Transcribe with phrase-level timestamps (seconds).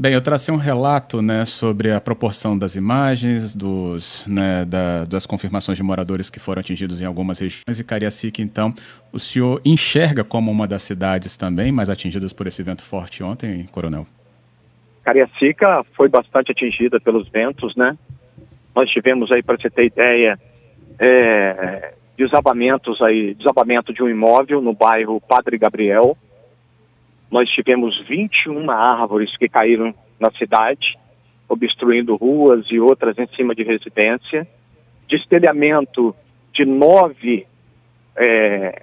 [0.00, 5.26] Bem, eu tracei um relato né, sobre a proporção das imagens, dos, né, da, das
[5.26, 8.72] confirmações de moradores que foram atingidos em algumas regiões e Cariacica, então,
[9.12, 13.66] o senhor enxerga como uma das cidades também mais atingidas por esse vento forte ontem,
[13.72, 14.06] Coronel?
[15.02, 17.98] Cariacica foi bastante atingida pelos ventos, né?
[18.76, 20.38] Nós tivemos aí, para você ter ideia,
[21.00, 26.16] é, desabamentos aí, desabamento de um imóvel no bairro Padre Gabriel,
[27.30, 30.98] nós tivemos 21 árvores que caíram na cidade,
[31.48, 34.46] obstruindo ruas e outras em cima de residência.
[35.08, 36.14] Destelhamento
[36.52, 37.46] de nove
[38.16, 38.82] é,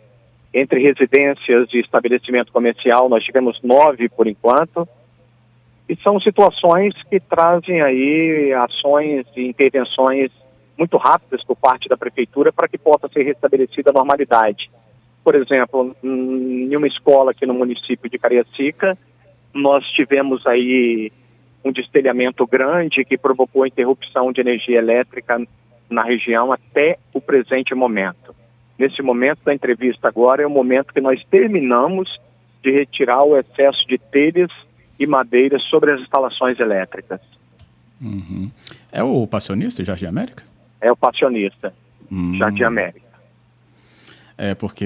[0.54, 4.88] entre residências e estabelecimento comercial, nós tivemos nove por enquanto.
[5.88, 10.32] E são situações que trazem aí ações e intervenções
[10.78, 14.70] muito rápidas por parte da prefeitura para que possa ser restabelecida a normalidade
[15.26, 18.96] por exemplo, em uma escola aqui no município de Cariacica,
[19.52, 21.12] nós tivemos aí
[21.64, 25.42] um destelhamento grande que provocou a interrupção de energia elétrica
[25.90, 28.36] na região até o presente momento.
[28.78, 32.08] Nesse momento da entrevista agora é o momento que nós terminamos
[32.62, 34.52] de retirar o excesso de telhas
[35.00, 37.20] e madeiras sobre as instalações elétricas.
[38.00, 38.52] Uhum.
[38.92, 40.44] É o passionista Jardim América?
[40.80, 41.74] É o passionista
[42.12, 42.38] hum.
[42.38, 43.05] Jardim América.
[44.38, 44.86] É, porque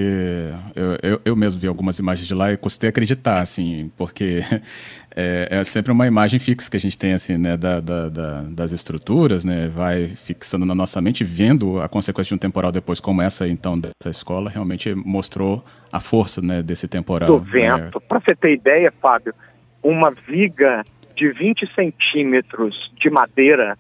[0.76, 4.42] eu, eu, eu, mesmo vi algumas imagens de lá e custei acreditar, assim, porque
[5.16, 8.42] é, é, sempre uma imagem fixa que a gente tem, assim, né, da, da, da,
[8.44, 13.00] das estruturas, né, vai fixando na nossa mente, vendo a consequência de um temporal depois,
[13.00, 17.28] como essa, então, dessa escola, realmente mostrou a força, né, desse temporal.
[17.28, 18.00] Do vento.
[18.00, 18.06] Né.
[18.08, 19.34] Para você ter ideia, Fábio,
[19.82, 23.76] uma viga de 20 centímetros de madeira,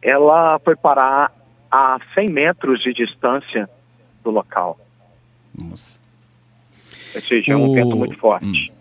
[0.00, 1.30] ela foi parar
[1.70, 3.68] a 100 metros de distância
[4.24, 4.78] do local.
[5.56, 5.98] Nossa.
[7.14, 8.46] Ou seja, é um vento muito forte.
[8.46, 8.76] Hum.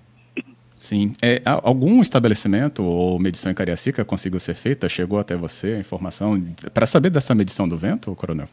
[0.77, 1.13] Sim.
[1.19, 4.87] É, algum estabelecimento ou medição em Cariacica conseguiu ser feita?
[4.87, 6.39] Chegou até você a informação
[6.73, 8.47] para saber dessa medição do vento, coronel?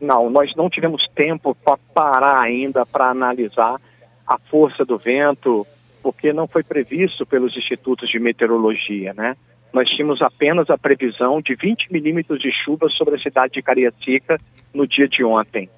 [0.00, 3.80] Não, nós não tivemos tempo para parar ainda para analisar
[4.26, 5.64] a força do vento,
[6.02, 9.36] porque não foi previsto pelos institutos de meteorologia, né?
[9.72, 14.40] Nós tínhamos apenas a previsão de 20 milímetros de chuva sobre a cidade de Cariacica
[14.74, 15.70] no dia de ontem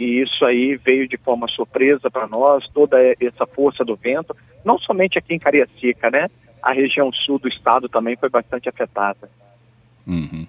[0.00, 4.34] e isso aí veio de forma surpresa para nós, toda essa força do vento,
[4.64, 6.30] não somente aqui em Cariacica, né?
[6.62, 9.30] A região sul do estado também foi bastante afetada.
[10.06, 10.46] Uhum.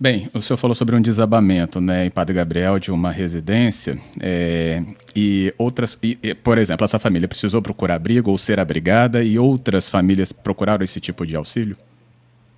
[0.00, 4.82] Bem, o senhor falou sobre um desabamento, né, em Padre Gabriel de uma residência é,
[5.14, 9.38] e outras, e, e, por exemplo, essa família precisou procurar abrigo ou ser abrigada e
[9.38, 11.76] outras famílias procuraram esse tipo de auxílio?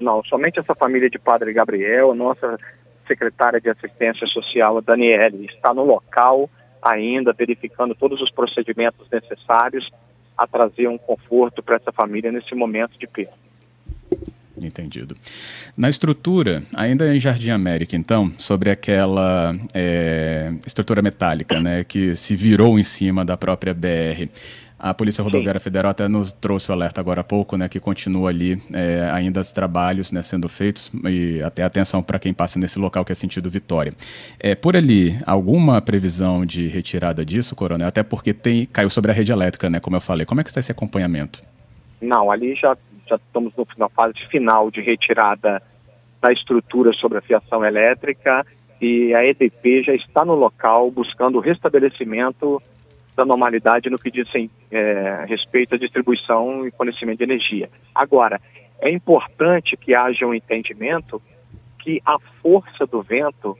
[0.00, 2.58] Não, somente essa família de Padre Gabriel, nossa
[3.06, 6.48] secretária de Assistência Social, a Daniele, está no local
[6.82, 9.90] ainda, verificando todos os procedimentos necessários
[10.36, 13.32] a trazer um conforto para essa família nesse momento de perda.
[14.62, 15.16] Entendido.
[15.76, 22.36] Na estrutura, ainda em Jardim América, então, sobre aquela é, estrutura metálica, né, que se
[22.36, 24.28] virou em cima da própria BR.
[24.84, 25.64] A Polícia Rodoviária Sim.
[25.64, 29.40] Federal até nos trouxe o alerta agora há pouco, né, que continua ali é, ainda
[29.40, 33.14] os trabalhos né, sendo feitos e até atenção para quem passa nesse local que é
[33.14, 33.94] sentido Vitória.
[34.38, 37.88] É, por ali, alguma previsão de retirada disso, Coronel?
[37.88, 40.26] Até porque tem, caiu sobre a rede elétrica, né, como eu falei.
[40.26, 41.42] Como é que está esse acompanhamento?
[41.98, 42.76] Não, ali já,
[43.08, 45.62] já estamos no, na fase final de retirada
[46.20, 48.44] da estrutura sobre a fiação elétrica
[48.82, 52.60] e a EDP já está no local buscando o restabelecimento
[53.16, 54.28] da normalidade no que diz
[54.70, 57.70] é, respeito à distribuição e fornecimento de energia.
[57.94, 58.40] Agora,
[58.80, 61.22] é importante que haja um entendimento
[61.78, 63.56] que a força do vento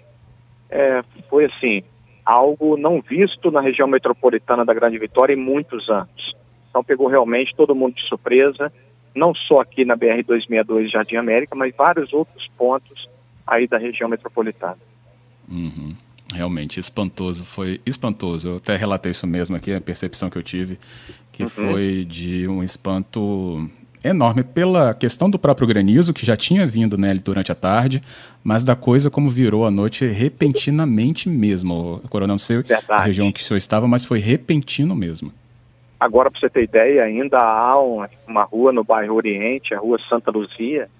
[0.70, 1.82] é, foi assim
[2.25, 6.34] algo não visto na região metropolitana da Grande Vitória em muitos anos.
[6.70, 8.72] Então pegou realmente todo mundo de surpresa,
[9.14, 13.09] não só aqui na BR 262 Jardim América, mas vários outros pontos
[13.47, 14.78] aí da região metropolitana.
[15.48, 15.94] Uhum.
[16.34, 18.48] Realmente, espantoso, foi espantoso.
[18.48, 20.78] Eu até relatei isso mesmo aqui, a percepção que eu tive,
[21.30, 21.48] que uhum.
[21.48, 23.70] foi de um espanto
[24.02, 28.02] enorme pela questão do próprio granizo, que já tinha vindo nele durante a tarde,
[28.42, 32.02] mas da coisa como virou a noite repentinamente mesmo.
[32.10, 32.84] Coronel, não sei Verdade.
[32.88, 35.32] a região que o senhor estava, mas foi repentino mesmo.
[35.98, 39.98] Agora, para você ter ideia, ainda há uma, uma rua no bairro Oriente, a rua
[40.08, 40.90] Santa Luzia,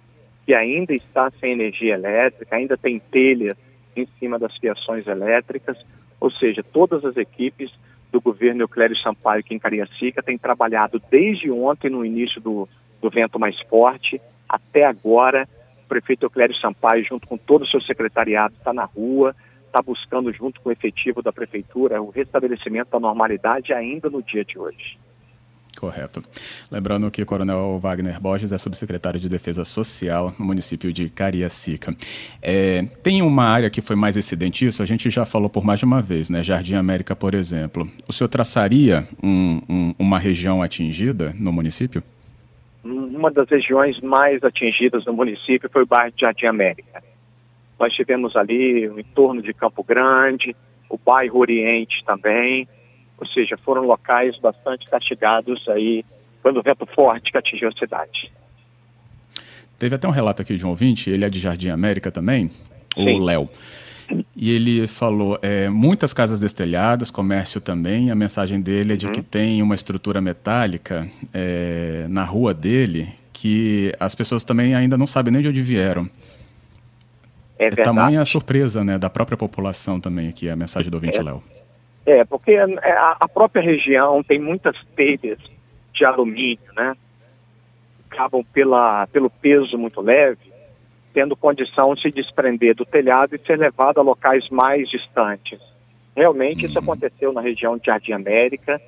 [0.47, 3.57] que ainda está sem energia elétrica, ainda tem telhas
[3.97, 5.77] em cima das fiações elétricas,
[6.21, 7.71] ou seja, todas as equipes
[8.11, 12.69] do governo Euclério Sampaio aqui em Cariacica têm trabalhado desde ontem, no início do,
[13.03, 15.49] do vento mais forte, até agora.
[15.85, 19.35] O prefeito Euclério Sampaio, junto com todo o seu secretariado, está na rua,
[19.67, 24.45] está buscando, junto com o efetivo da prefeitura, o restabelecimento da normalidade ainda no dia
[24.45, 24.97] de hoje.
[25.75, 26.23] Correto.
[26.71, 31.95] Lembrando que o Coronel Wagner Borges é subsecretário de Defesa Social no município de Cariacica.
[32.41, 35.85] É, tem uma área que foi mais incidentícia, a gente já falou por mais de
[35.85, 36.43] uma vez, né?
[36.43, 37.89] Jardim América, por exemplo.
[38.09, 42.03] O senhor traçaria um, um, uma região atingida no município?
[42.85, 47.03] Uma das regiões mais atingidas no município foi o bairro de Jardim América.
[47.79, 50.55] Nós tivemos ali o entorno de Campo Grande,
[50.89, 52.69] o bairro Oriente também,
[53.19, 56.05] ou seja, foram locais bastante castigados aí
[56.43, 58.31] quando o vento forte que atingiu a cidade.
[59.79, 62.51] Teve até um relato aqui de um ouvinte, ele é de Jardim América também,
[62.95, 63.21] Sim.
[63.21, 63.49] o Léo.
[64.37, 69.13] E ele falou, é, muitas casas destelhadas, comércio também, a mensagem dele é de uhum.
[69.13, 75.07] que tem uma estrutura metálica é, na rua dele que as pessoas também ainda não
[75.07, 76.09] sabem nem de onde vieram.
[77.59, 81.19] É, é tamanha a surpresa né, da própria população também aqui, a mensagem do ouvinte
[81.19, 81.43] é, Léo.
[82.07, 85.39] É, porque é, a própria região tem muitas telhas
[85.93, 86.95] de alumínio, né?
[88.11, 90.53] Acabam pela, pelo peso muito leve,
[91.15, 95.61] tendo condição de se desprender do telhado e ser levado a locais mais distantes.
[96.15, 96.85] Realmente isso uhum.
[96.85, 98.81] aconteceu na região de Jardim América,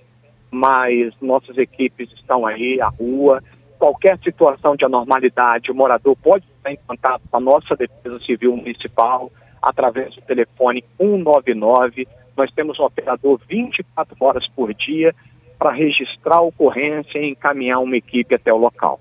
[0.50, 3.42] mas nossas equipes estão aí, à rua.
[3.78, 8.56] Qualquer situação de anormalidade, o morador pode estar em contato com a nossa Defesa Civil
[8.56, 9.30] Municipal
[9.60, 12.06] através do telefone 199
[12.37, 15.15] nós temos um operador 24 horas por dia
[15.59, 19.00] para registrar a ocorrência e encaminhar uma equipe até o local.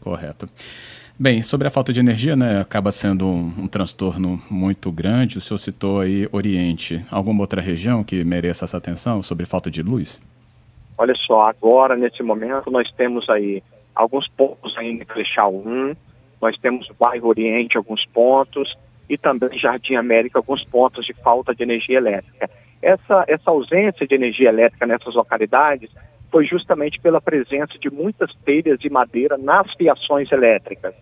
[0.00, 0.48] Correto.
[1.18, 5.36] Bem, sobre a falta de energia, né, acaba sendo um, um, transtorno muito grande.
[5.36, 7.04] O senhor citou aí Oriente.
[7.10, 10.18] Alguma outra região que mereça essa atenção sobre falta de luz?
[10.96, 13.62] Olha só, agora, nesse momento, nós temos aí
[13.94, 15.94] alguns pontos ainda em Flechal 1,
[16.40, 18.74] nós temos o bairro Oriente, alguns pontos,
[19.10, 22.48] e também Jardim América alguns pontos de falta de energia elétrica.
[22.80, 25.90] Essa, essa ausência de energia elétrica nessas localidades
[26.30, 30.94] foi justamente pela presença de muitas telhas de madeira nas fiações elétricas.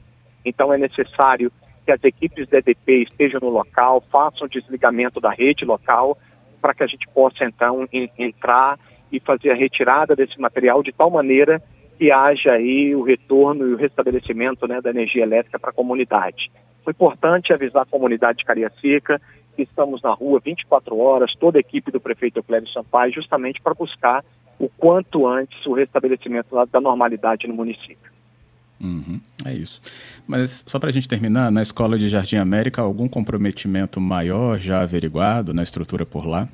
[0.43, 1.53] Então é necessário
[1.85, 6.17] que as equipes da EDP estejam no local, façam o desligamento da rede local,
[6.63, 7.87] para que a gente possa então
[8.19, 8.79] entrar
[9.13, 11.63] e fazer a retirada desse material de tal maneira
[11.99, 16.51] que haja aí o retorno e o restabelecimento né, da energia elétrica para a comunidade.
[16.85, 19.21] Foi importante avisar a comunidade de Cariacica
[19.57, 23.75] que estamos na rua 24 horas, toda a equipe do prefeito Cléber Sampaio, justamente para
[23.75, 24.25] buscar
[24.59, 28.13] o quanto antes o restabelecimento da normalidade no município.
[28.81, 29.81] Uhum, é isso.
[30.27, 34.81] Mas só para a gente terminar, na escola de Jardim América, algum comprometimento maior já
[34.81, 36.49] averiguado na estrutura por lá?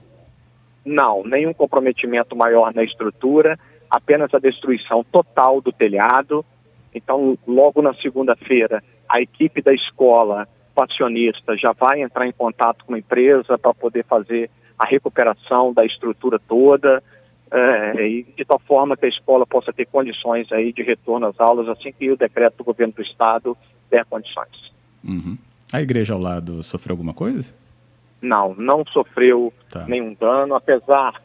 [0.84, 3.58] Não, nenhum comprometimento maior na estrutura,
[3.94, 6.44] apenas a destruição total do telhado.
[6.92, 12.94] Então, logo na segunda-feira, a equipe da escola passionista já vai entrar em contato com
[12.94, 17.00] a empresa para poder fazer a recuperação da estrutura toda
[17.52, 21.38] é, e de tal forma que a escola possa ter condições aí de retorno às
[21.38, 23.56] aulas assim que o decreto do governo do estado
[23.88, 24.72] der condições.
[25.04, 25.38] Uhum.
[25.72, 27.54] A igreja ao lado sofreu alguma coisa?
[28.20, 29.84] Não, não sofreu tá.
[29.86, 31.22] nenhum dano, apesar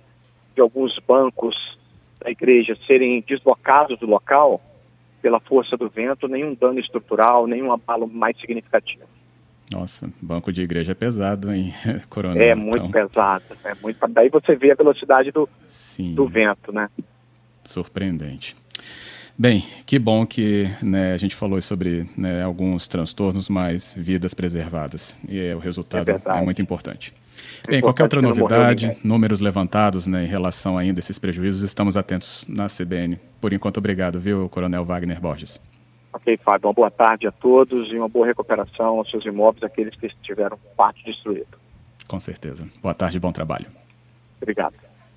[0.54, 1.56] de alguns bancos
[2.20, 4.62] da igreja serem deslocados do local,
[5.22, 9.04] pela força do vento, nenhum dano estrutural, nenhum abalo mais significativo.
[9.72, 11.74] Nossa, banco de igreja é pesado, hein,
[12.10, 12.42] Coronel?
[12.42, 12.92] É muito então...
[12.92, 13.44] pesado.
[13.64, 14.08] É muito...
[14.08, 15.48] Daí você vê a velocidade do,
[16.16, 16.90] do vento, né?
[17.64, 18.56] Surpreendente.
[19.42, 25.18] Bem, que bom que né, a gente falou sobre né, alguns transtornos, mas vidas preservadas.
[25.30, 27.14] E é, o resultado é, é muito importante.
[27.66, 32.46] Bem, qualquer outra novidade, números levantados né, em relação ainda a esses prejuízos, estamos atentos
[32.50, 33.18] na CBN.
[33.40, 35.58] Por enquanto, obrigado, viu, Coronel Wagner Borges.
[36.12, 39.96] Ok, Fábio, uma boa tarde a todos e uma boa recuperação aos seus imóveis, aqueles
[39.96, 41.58] que tiveram parte destruída.
[42.10, 42.68] Com certeza.
[42.82, 43.68] Boa tarde e bom trabalho.
[44.42, 44.89] Obrigado.